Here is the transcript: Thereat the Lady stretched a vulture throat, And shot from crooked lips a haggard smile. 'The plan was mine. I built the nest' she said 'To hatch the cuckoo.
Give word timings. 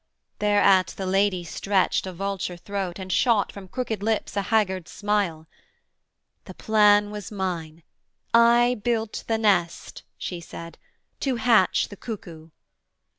Thereat 0.39 0.95
the 0.97 1.05
Lady 1.05 1.43
stretched 1.43 2.07
a 2.07 2.11
vulture 2.11 2.57
throat, 2.57 2.97
And 2.97 3.11
shot 3.13 3.51
from 3.51 3.67
crooked 3.67 4.01
lips 4.01 4.35
a 4.35 4.41
haggard 4.41 4.87
smile. 4.87 5.45
'The 6.45 6.55
plan 6.55 7.11
was 7.11 7.31
mine. 7.31 7.83
I 8.33 8.81
built 8.83 9.23
the 9.27 9.37
nest' 9.37 10.01
she 10.17 10.39
said 10.41 10.79
'To 11.19 11.35
hatch 11.35 11.89
the 11.89 11.97
cuckoo. 11.97 12.49